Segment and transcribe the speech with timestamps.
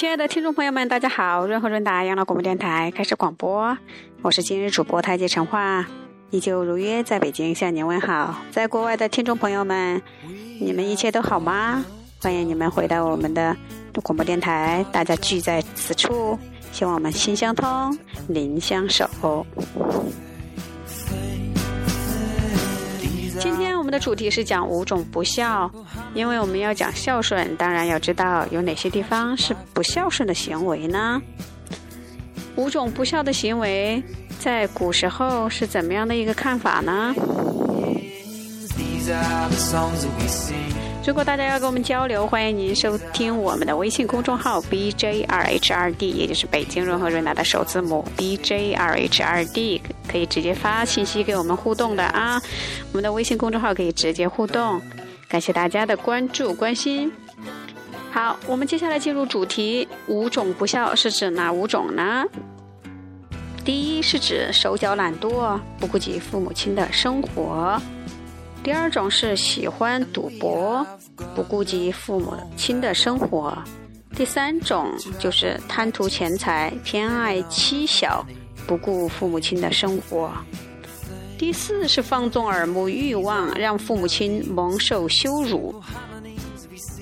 [0.00, 1.46] 亲爱的听众朋友们，大家好！
[1.46, 3.76] 润和润达养老广播电台开始广播，
[4.22, 5.86] 我是今日主播太极陈化，
[6.30, 8.34] 依旧如约在北京向您问好。
[8.50, 10.00] 在国外的听众朋友们，
[10.58, 11.84] 你们一切都好吗？
[12.18, 13.54] 欢迎你们回到我们的
[14.02, 16.38] 广播电台，大家聚在此处，
[16.72, 17.94] 希望我们心相通，
[18.26, 19.44] 灵相守。
[23.38, 25.70] 今天的主题是讲五种不孝，
[26.14, 31.20] 因为我们要讲孝顺，当然要知道有哪些地方是不孝顺的行为呢？
[32.56, 34.02] 五种不孝的行为，
[34.38, 37.14] 在古时候是怎么样的一个看法呢？
[41.06, 52.42] 如果大家要跟我们交流，欢迎您收听我们的微信公众号 B J R H R D，也就是北京润和润达的首字母 B J R H R D，可以直接发信息给我们互动的啊。
[52.90, 54.80] 我们的微信公众号可以直接互动，
[55.28, 57.12] 感谢大家的关注关心。
[58.10, 62.24] 好，我们接下来进入主题，五种不孝是指哪五种呢？
[63.64, 67.80] 第一是指手脚懒惰，不顾及父母亲的生活。
[68.64, 70.84] 第二种是喜欢赌博，
[71.36, 73.52] 不顾及父母亲的生活；
[74.16, 78.26] 第三种就是贪图钱财，偏爱妻小，
[78.70, 80.30] 不顾父母亲的生活；
[81.36, 85.74] 第四是放纵耳目欲望，让父母亲蒙受羞辱；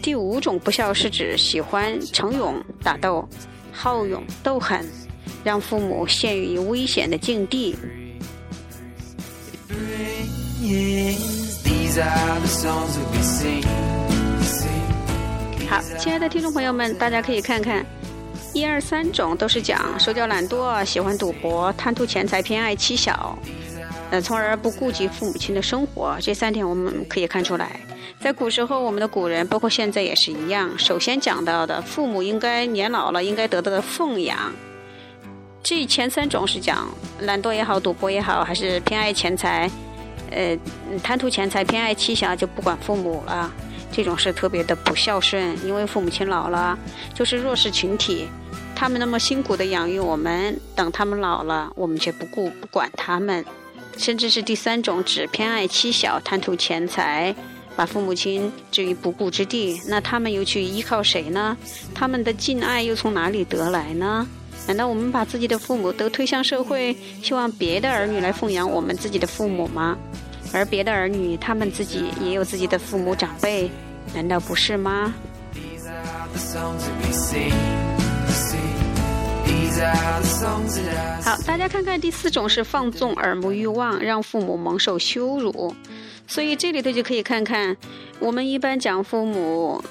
[0.00, 3.28] 第五种不孝是指喜欢逞勇打斗，
[3.72, 4.88] 好勇斗狠，
[5.42, 7.74] 让父母陷于危险的境地。
[15.68, 17.84] 好，亲爱的听众朋友们，大家可以看看，
[18.56, 23.38] 一二三种都是讲手脚懒惰、喜欢赌博、贪图钱财、偏爱妻小，
[24.10, 26.16] 呃，从而不顾及父母亲的生活。
[26.22, 27.78] 这三点我们可以看出来，
[28.18, 30.70] 在古时候，我们的古人，包括现在也是一样。
[30.78, 34.50] 首先讲到的，父母应该年老了，应该得到的奉养。
[35.62, 36.88] 这前三种是讲
[37.20, 39.70] 懒惰也好，赌博也好，还是偏爱钱财。
[40.30, 40.58] 呃，
[41.02, 43.52] 贪图钱财、偏爱妻小，就不管父母了，
[43.92, 45.54] 这种是特别的不孝顺。
[45.62, 46.78] 因为父母亲老了，
[47.12, 48.26] 就是弱势群体，
[48.76, 53.42] 他们那么辛苦的养育我们，等他们老了，我们却不顾不管他们，
[53.96, 57.34] 甚至是第三种，只偏爱妻小、贪图钱财，
[57.74, 59.80] 把父母亲置于不顾之地。
[59.88, 61.56] 那他们又去依靠谁呢？
[61.94, 64.28] 他们的敬爱又从哪里得来呢？
[64.66, 69.96] 难道我们把自己的父母都推向社会，希望别的儿女来奉养我们自己的父母吗？
[70.52, 73.70] 而别的儿女，他们自己也有自己的父母长辈，
[74.12, 75.14] 难道不是吗？
[81.22, 85.74] 好，大家看看第四种是放纵耳目欲望，让父母蒙受羞辱。
[86.26, 87.76] 所以这里头就可以看看，
[88.18, 89.82] 我们一般讲父母，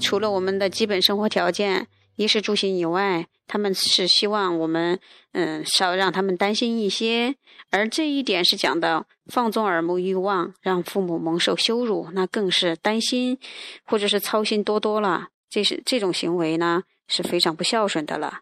[0.00, 3.26] 除了我们的基本生活条件，衣食住行以外。
[3.48, 4.98] 他们是希望我们，
[5.32, 7.34] 嗯，少让他们担心一些，
[7.70, 13.38] 而这一点是讲到放纵耳目欲望，让父母蒙受羞辱，那更是担心，
[13.84, 15.28] 或者是操心多多了。
[15.50, 18.40] 这是这种行为呢，是非常不孝顺的了。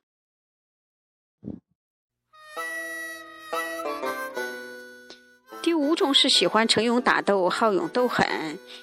[5.81, 8.27] 第五种是喜欢逞勇打斗，好勇斗狠，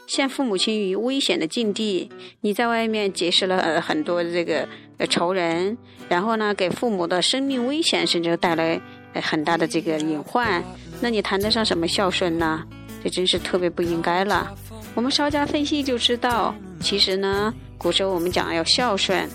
[0.08, 2.10] 陷父母亲于危险的境地。
[2.42, 4.68] 你在外面结识了很多这个
[5.08, 5.78] 仇人，
[6.10, 8.82] 然后呢，给父母的生命危险，甚至带来
[9.14, 10.64] 很大的这个隐患。
[11.00, 12.64] 那你谈得上什么孝顺呢？
[13.04, 14.52] 这真是特别不应该了。
[14.96, 19.30] 我们稍加分析就知道，其实呢，古时候我们讲要孝顺。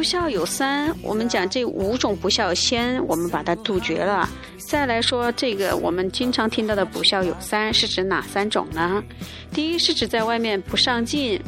[0.00, 4.26] 不孝有三，我们讲这五种不孝，先我们把它杜绝了。
[4.56, 9.04] 再来说这个，我们经常听到的不孝有三，是指哪三种呢？
[9.52, 11.38] 第一是指在外面不上进，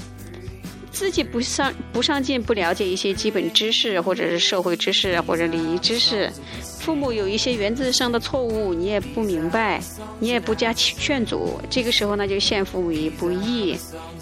[0.91, 6.31] 自己不上不上进，不了解一些基本知识，或者是社会知识或者礼仪知识。
[6.79, 9.81] 父母有一些原则上的错误，你也不明白，
[10.21, 13.79] 你也不加劝阻，这个时候呢就陷父母于不义。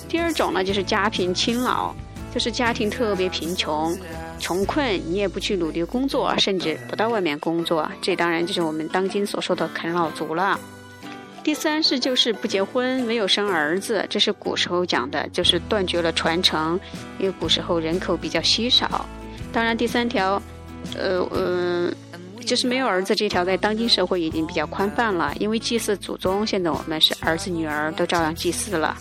[0.08, 1.92] 第二种呢就是家贫亲老。
[2.32, 3.96] 就是家庭特别贫穷、
[4.38, 10.58] 穷困，你也不去努力工作，甚至不到外面工作，这当然就是我们当今所说的啃老族了。
[11.42, 16.78] 第三是就是不结婚，没有生儿子，这是古时候讲的，就是断绝了传承，
[17.18, 19.06] 因为古时候人口比较稀少。
[19.50, 20.40] 当然第三条，
[20.94, 21.90] 呃呃，
[22.44, 28.96] 就是没有儿子这条，在当今社会已经比较宽泛了，因为祭祀祖宗，现在我们是儿子女儿都照样祭祀了。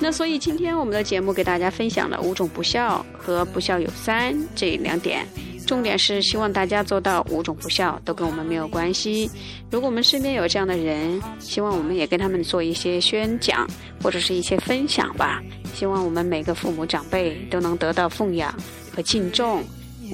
[0.00, 5.26] 那所以今天我们的节目给大家分享了五种不孝和不孝有三这两点，
[5.66, 9.30] 重点是希望大家做到五种不孝，都跟我们没有关系。
[9.70, 13.66] 如果我们身边有这样的人，希望我们也跟他们做一些宣讲
[14.02, 15.42] 或者是一些分享吧。
[15.74, 18.54] 希望我们每个父母长辈都能得到奉养
[18.94, 19.64] 和敬重，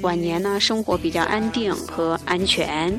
[0.02, 2.96] 晚年呢生活比较安定和安全。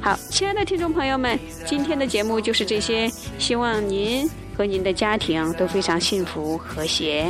[0.00, 7.26] 好，亲爱的听众朋友们，今天的节目就是这些，希望您和您的家庭都非常幸福和谐。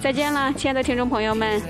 [0.00, 1.60] 再见了，亲爱的听众朋友们。